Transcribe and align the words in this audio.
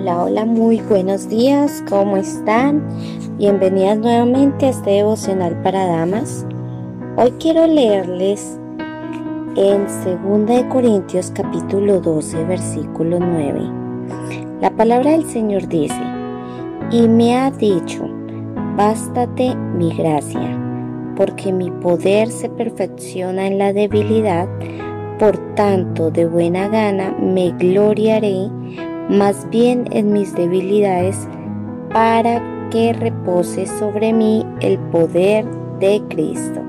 Hola, 0.00 0.22
hola, 0.22 0.44
muy 0.44 0.80
buenos 0.80 1.28
días, 1.28 1.82
¿cómo 1.88 2.16
están? 2.16 2.86
Bienvenidas 3.36 3.98
nuevamente 3.98 4.66
a 4.66 4.68
este 4.68 4.90
devocional 4.90 5.60
para 5.62 5.86
damas. 5.86 6.46
Hoy 7.16 7.32
quiero 7.40 7.66
leerles 7.66 8.60
en 9.56 9.86
2 10.46 10.62
Corintios 10.70 11.32
capítulo 11.34 12.00
12, 12.00 12.44
versículo 12.44 13.18
9. 13.18 13.60
La 14.60 14.70
palabra 14.70 15.10
del 15.10 15.24
Señor 15.24 15.66
dice, 15.66 16.00
y 16.92 17.08
me 17.08 17.36
ha 17.36 17.50
dicho, 17.50 18.08
bástate 18.76 19.56
mi 19.56 19.92
gracia, 19.96 20.56
porque 21.16 21.52
mi 21.52 21.72
poder 21.72 22.28
se 22.28 22.48
perfecciona 22.48 23.48
en 23.48 23.58
la 23.58 23.72
debilidad, 23.72 24.48
por 25.18 25.36
tanto 25.56 26.12
de 26.12 26.24
buena 26.24 26.68
gana 26.68 27.16
me 27.20 27.50
gloriaré 27.50 28.48
más 29.08 29.48
bien 29.50 29.88
en 29.90 30.12
mis 30.12 30.34
debilidades, 30.34 31.28
para 31.92 32.68
que 32.70 32.92
repose 32.92 33.66
sobre 33.66 34.12
mí 34.12 34.44
el 34.60 34.78
poder 34.78 35.46
de 35.80 36.02
Cristo. 36.08 36.60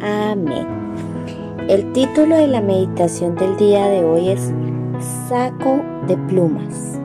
Amén. 0.00 0.66
El 1.68 1.92
título 1.92 2.36
de 2.36 2.46
la 2.46 2.60
meditación 2.60 3.34
del 3.34 3.56
día 3.56 3.88
de 3.88 4.04
hoy 4.04 4.28
es 4.28 4.52
Saco 5.28 5.82
de 6.06 6.16
plumas. 6.28 7.00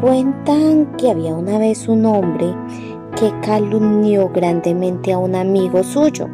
Cuentan 0.00 0.86
que 0.96 1.10
había 1.10 1.34
una 1.34 1.58
vez 1.58 1.88
un 1.88 2.06
hombre 2.06 2.46
que 3.18 3.32
calumnió 3.44 4.28
grandemente 4.28 5.12
a 5.12 5.18
un 5.18 5.34
amigo 5.34 5.82
suyo, 5.82 6.28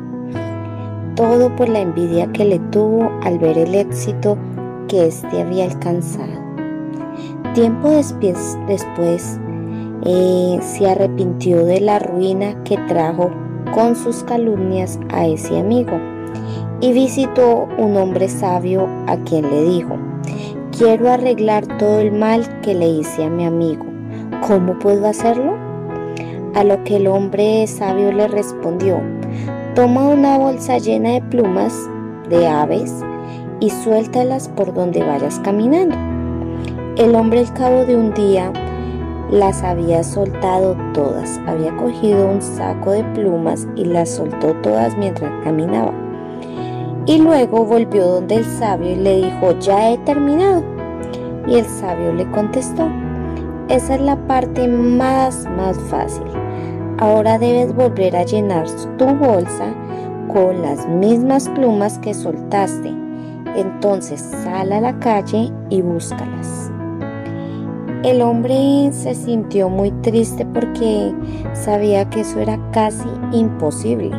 todo 1.14 1.54
por 1.56 1.68
la 1.68 1.80
envidia 1.80 2.30
que 2.32 2.45
le 2.45 2.59
tuvo 2.59 3.10
al 3.22 3.38
ver 3.38 3.56
el 3.59 3.74
éxito 3.74 4.36
que 4.86 5.06
éste 5.06 5.40
había 5.40 5.64
alcanzado. 5.64 6.38
Tiempo 7.54 7.91
después, 7.91 8.59
después 8.68 9.41
eh, 10.04 10.59
se 10.60 10.88
arrepintió 10.88 11.65
de 11.65 11.80
la 11.80 11.99
ruina 11.99 12.63
que 12.63 12.77
trajo 12.88 13.30
con 13.74 13.96
sus 13.96 14.23
calumnias 14.24 15.01
a 15.10 15.27
ese 15.27 15.59
amigo 15.59 15.99
y 16.80 16.93
visitó 16.93 17.66
un 17.79 17.96
hombre 17.96 18.29
sabio 18.29 18.87
a 19.07 19.16
quien 19.24 19.51
le 19.51 19.65
dijo, 19.65 19.96
quiero 20.77 21.10
arreglar 21.10 21.66
todo 21.79 22.01
el 22.01 22.13
mal 22.13 22.60
que 22.60 22.74
le 22.74 22.88
hice 22.88 23.24
a 23.24 23.30
mi 23.30 23.45
amigo, 23.45 23.85
¿cómo 24.46 24.79
puedo 24.79 25.07
hacerlo? 25.07 25.57
A 26.55 26.62
lo 26.65 26.83
que 26.85 26.96
el 26.96 27.09
hombre 27.09 27.66
sabio 27.66 28.12
le 28.12 28.29
respondió, 28.29 29.01
toma 29.74 30.09
una 30.09 30.38
bolsa 30.38 30.79
llena 30.79 31.10
de 31.15 31.23
plumas 31.23 31.74
de 32.29 32.46
aves 32.46 32.95
y 33.60 33.71
suéltalas 33.71 34.49
por 34.49 34.73
donde 34.73 35.02
vayas 35.02 35.40
caminando. 35.40 36.18
El 36.96 37.14
hombre 37.14 37.40
al 37.40 37.52
cabo 37.52 37.84
de 37.84 37.96
un 37.96 38.12
día 38.14 38.52
las 39.30 39.62
había 39.62 40.02
soltado 40.02 40.76
todas, 40.94 41.40
había 41.46 41.76
cogido 41.76 42.26
un 42.28 42.40
saco 42.40 42.92
de 42.92 43.04
plumas 43.04 43.68
y 43.76 43.84
las 43.84 44.10
soltó 44.10 44.54
todas 44.62 44.96
mientras 44.96 45.30
caminaba. 45.44 45.92
Y 47.06 47.18
luego 47.18 47.64
volvió 47.64 48.06
donde 48.06 48.36
el 48.36 48.44
sabio 48.44 48.92
y 48.92 48.96
le 48.96 49.16
dijo, 49.22 49.52
ya 49.60 49.90
he 49.90 49.98
terminado. 49.98 50.62
Y 51.46 51.54
el 51.56 51.64
sabio 51.64 52.12
le 52.12 52.30
contestó, 52.30 52.88
esa 53.68 53.94
es 53.94 54.00
la 54.00 54.16
parte 54.26 54.66
más, 54.66 55.46
más 55.56 55.78
fácil. 55.90 56.26
Ahora 56.98 57.38
debes 57.38 57.74
volver 57.74 58.16
a 58.16 58.24
llenar 58.24 58.66
tu 58.96 59.06
bolsa 59.06 59.72
con 60.32 60.62
las 60.62 60.88
mismas 60.88 61.48
plumas 61.50 61.98
que 61.98 62.12
soltaste. 62.12 62.92
Entonces 63.56 64.20
sal 64.20 64.72
a 64.72 64.81
la 64.81 64.98
calle 64.98 65.53
y 65.70 65.81
búscalas. 65.81 66.68
El 68.04 68.22
hombre 68.22 68.91
se 68.93 69.15
sintió 69.15 69.69
muy 69.69 69.91
triste 69.91 70.47
porque 70.47 71.12
sabía 71.53 72.09
que 72.09 72.21
eso 72.21 72.39
era 72.39 72.56
casi 72.71 73.09
imposible. 73.33 74.12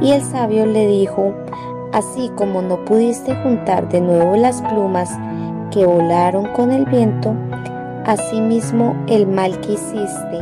Y 0.00 0.12
el 0.12 0.22
sabio 0.22 0.64
le 0.64 0.86
dijo, 0.86 1.34
así 1.92 2.30
como 2.34 2.62
no 2.62 2.82
pudiste 2.86 3.34
juntar 3.42 3.90
de 3.90 4.00
nuevo 4.00 4.36
las 4.36 4.62
plumas 4.62 5.10
que 5.70 5.84
volaron 5.84 6.46
con 6.54 6.70
el 6.70 6.86
viento, 6.86 7.34
asimismo 8.06 8.96
el 9.06 9.26
mal 9.26 9.60
que 9.60 9.74
hiciste 9.74 10.38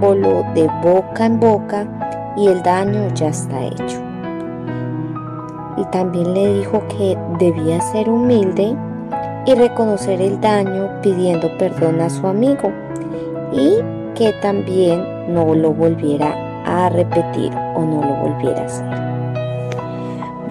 voló 0.00 0.44
de 0.54 0.68
boca 0.82 1.24
en 1.24 1.40
boca 1.40 1.86
y 2.36 2.48
el 2.48 2.62
daño 2.62 3.08
ya 3.14 3.28
está 3.28 3.64
hecho. 3.64 4.02
Y 5.78 5.84
también 5.86 6.34
le 6.34 6.58
dijo 6.58 6.82
que 6.88 7.16
debía 7.38 7.80
ser 7.80 8.10
humilde 8.10 8.76
y 9.46 9.54
reconocer 9.54 10.20
el 10.20 10.40
daño 10.40 11.00
pidiendo 11.02 11.56
perdón 11.58 12.00
a 12.00 12.10
su 12.10 12.26
amigo 12.26 12.72
y 13.52 13.76
que 14.14 14.32
también 14.40 15.32
no 15.32 15.54
lo 15.54 15.72
volviera 15.72 16.62
a 16.64 16.88
repetir 16.88 17.52
o 17.74 17.80
no 17.80 18.02
lo 18.02 18.14
volviera 18.16 18.62
a 18.62 18.66
hacer. 18.66 19.04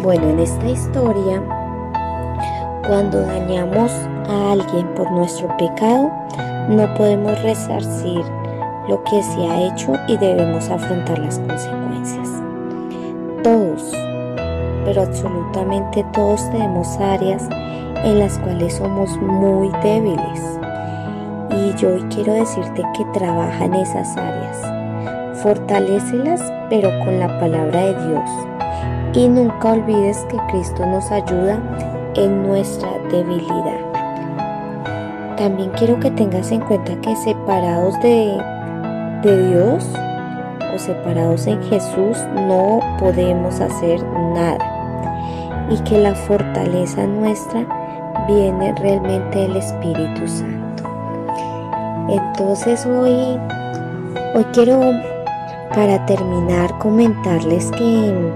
Bueno, 0.04 0.30
en 0.30 0.40
esta 0.40 0.70
historia, 0.70 1.42
cuando 2.86 3.22
dañamos 3.22 3.92
a 4.30 4.52
alguien 4.52 4.86
por 4.96 5.10
nuestro 5.12 5.48
pecado, 5.58 6.12
no 6.70 6.94
podemos 6.96 7.42
resarcir 7.42 8.24
lo 8.88 9.02
que 9.04 9.24
se 9.24 9.48
ha 9.48 9.62
hecho 9.62 9.94
y 10.08 10.18
debemos 10.18 10.70
afrontar 10.70 11.20
las 11.20 11.40
consecuencias. 11.40 12.30
Todos, 13.44 13.92
pero 14.86 15.04
absolutamente 15.04 16.06
todos 16.14 16.50
tenemos 16.52 16.88
áreas 17.00 17.48
en 18.04 18.20
las 18.20 18.38
cuales 18.40 18.76
somos 18.76 19.18
muy 19.18 19.70
débiles. 19.82 20.60
Y 21.50 21.74
yo 21.78 21.90
hoy 21.90 22.04
quiero 22.14 22.34
decirte 22.34 22.84
que 22.98 23.06
trabaja 23.14 23.66
en 23.66 23.76
esas 23.76 24.18
áreas. 24.18 25.42
Fortalécelas, 25.42 26.42
pero 26.70 26.90
con 27.04 27.20
la 27.20 27.40
palabra 27.40 27.82
de 27.82 28.08
Dios. 28.08 28.30
Y 29.14 29.28
nunca 29.28 29.72
olvides 29.72 30.26
que 30.30 30.38
Cristo 30.50 30.86
nos 30.86 31.12
ayuda 31.12 31.60
en 32.16 32.44
nuestra 32.44 32.90
debilidad. 33.12 33.94
También 35.38 35.72
quiero 35.72 36.00
que 36.00 36.12
tengas 36.12 36.52
en 36.52 36.62
cuenta 36.62 37.00
que 37.02 37.16
separados 37.18 38.00
de, 38.02 38.38
de 39.24 39.50
Dios 39.50 39.88
o 40.74 40.80
separados 40.80 41.48
en 41.48 41.62
Jesús 41.64 42.18
no 42.36 42.80
podemos 43.00 43.60
hacer 43.60 44.04
nada. 44.34 44.70
Y 45.70 45.78
que 45.84 45.98
la 45.98 46.14
fortaleza 46.14 47.06
nuestra 47.06 47.66
viene 48.28 48.74
realmente 48.76 49.46
el 49.46 49.58
Espíritu 49.58 50.28
Santo. 50.28 50.84
Entonces 52.10 52.86
hoy, 52.86 53.40
hoy 54.36 54.44
quiero 54.54 54.80
para 55.74 56.06
terminar 56.06 56.78
comentarles 56.78 57.72
que, 57.72 58.32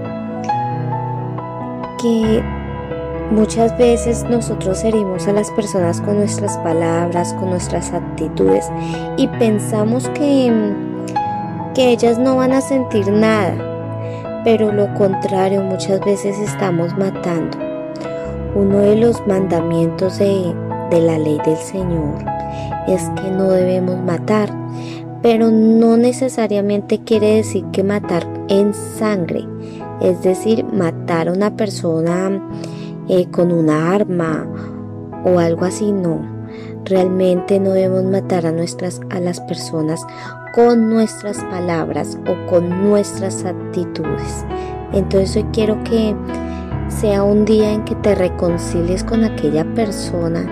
que 2.00 2.42
muchas 3.30 3.76
veces 3.78 4.24
nosotros 4.24 4.82
herimos 4.84 5.28
a 5.28 5.32
las 5.32 5.50
personas 5.52 6.00
con 6.00 6.16
nuestras 6.16 6.56
palabras, 6.58 7.34
con 7.34 7.50
nuestras 7.50 7.92
actitudes 7.92 8.70
y 9.16 9.28
pensamos 9.28 10.08
que, 10.10 10.52
que 11.74 11.90
ellas 11.90 12.18
no 12.18 12.36
van 12.36 12.52
a 12.52 12.60
sentir 12.60 13.10
nada, 13.12 13.54
pero 14.44 14.72
lo 14.72 14.92
contrario, 14.94 15.62
muchas 15.62 16.00
veces 16.00 16.38
estamos 16.38 16.96
matando 16.96 17.67
uno 18.58 18.80
de 18.80 18.96
los 18.96 19.24
mandamientos 19.24 20.18
de, 20.18 20.52
la 20.90 21.16
ley 21.16 21.38
del 21.44 21.56
Señor 21.58 22.24
es 22.88 23.08
que 23.10 23.30
no 23.30 23.50
debemos 23.50 24.02
matar, 24.02 24.50
pero 25.22 25.50
no 25.50 25.96
necesariamente 25.96 26.98
quiere 26.98 27.36
decir 27.36 27.64
que 27.66 27.84
matar 27.84 28.26
en 28.48 28.74
sangre, 28.74 29.46
es 30.00 30.22
decir, 30.22 30.64
matar 30.64 31.28
a 31.28 31.32
una 31.32 31.56
persona 31.56 32.42
eh, 33.08 33.28
con 33.30 33.52
una 33.52 33.92
arma 33.92 34.44
o 35.24 35.38
algo 35.38 35.64
así, 35.64 35.92
no. 35.92 36.36
Realmente 36.84 37.60
no 37.60 37.70
debemos 37.70 38.04
matar 38.04 38.44
a, 38.46 38.50
nuestras, 38.50 39.00
a 39.10 39.20
las 39.20 39.40
personas 39.42 40.04
con 40.54 40.90
nuestras 40.90 41.38
palabras 41.44 42.18
o 42.26 42.50
con 42.50 42.88
nuestras 42.88 43.44
actitudes. 43.44 44.44
Entonces 44.92 45.36
hoy 45.36 45.46
quiero 45.52 45.84
que 45.84 46.16
sea 46.88 47.22
un 47.22 47.44
día 47.44 47.72
en 47.72 47.84
que 47.84 47.94
te 47.96 48.14
reconcilies 48.14 49.04
con 49.04 49.24
aquella 49.24 49.64
persona 49.74 50.46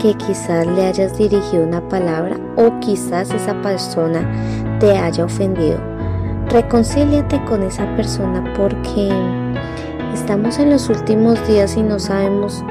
que 0.00 0.14
quizás 0.14 0.66
le 0.66 0.86
hayas 0.86 1.16
dirigido 1.16 1.64
una 1.64 1.86
palabra 1.88 2.36
o 2.56 2.80
quizás 2.80 3.30
esa 3.30 3.54
persona 3.62 4.28
te 4.80 4.98
haya 4.98 5.24
ofendido. 5.24 5.78
Reconcíliate 6.48 7.42
con 7.44 7.62
esa 7.62 7.86
persona 7.94 8.42
porque 8.56 9.10
estamos 10.12 10.58
en 10.58 10.70
los 10.70 10.88
últimos 10.88 11.46
días 11.46 11.76
y 11.76 11.82
no 11.82 11.98
sabemos 11.98 12.64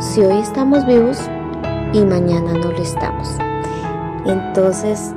si 0.00 0.22
hoy 0.22 0.38
estamos 0.38 0.84
vivos 0.86 1.18
y 1.92 2.04
mañana 2.04 2.54
no 2.54 2.72
lo 2.72 2.82
estamos. 2.82 3.28
Entonces, 4.26 5.14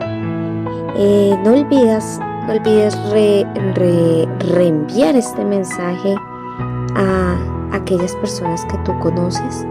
eh, 0.95 1.35
no 1.43 1.53
olvides, 1.53 2.19
no 2.45 2.53
olvides 2.53 2.95
reenviar 4.53 5.15
este 5.15 5.43
mensaje 5.43 6.15
a 6.97 7.37
aquellas 7.71 8.13
personas 8.15 8.65
que 8.65 8.77
tú 8.79 8.97
conoces 8.99 9.65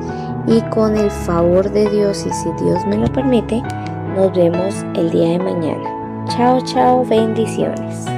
y 0.46 0.60
con 0.70 0.96
el 0.96 1.10
favor 1.10 1.70
de 1.70 1.88
Dios 1.90 2.24
y 2.26 2.32
si 2.32 2.64
Dios 2.64 2.86
me 2.86 2.96
lo 2.96 3.08
permite, 3.08 3.62
nos 4.14 4.32
vemos 4.32 4.74
el 4.94 5.10
día 5.10 5.30
de 5.30 5.38
mañana. 5.38 6.24
Chao, 6.28 6.60
chao, 6.62 7.04
bendiciones. 7.04 8.15